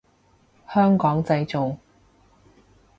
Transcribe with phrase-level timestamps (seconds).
[0.67, 1.77] 香港製造